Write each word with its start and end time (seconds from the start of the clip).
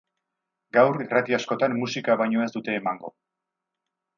Gaur, 0.77 0.97
irrati 1.03 1.37
askotan 1.39 1.77
musika 1.81 2.15
baino 2.25 2.45
ez 2.47 2.51
dute 2.59 2.79
emango. 2.81 3.13